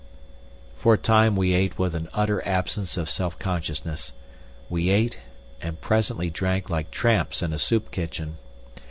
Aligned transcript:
For 0.77 0.95
a 0.95 0.97
time 0.97 1.35
we 1.35 1.53
ate 1.53 1.77
with 1.77 1.93
an 1.93 2.09
utter 2.11 2.43
absence 2.43 2.97
of 2.97 3.07
self 3.07 3.37
consciousness. 3.37 4.13
We 4.67 4.89
ate 4.89 5.19
and 5.61 5.79
presently 5.79 6.31
drank 6.31 6.71
like 6.71 6.89
tramps 6.89 7.43
in 7.43 7.53
a 7.53 7.59
soup 7.59 7.91
kitchen. 7.91 8.37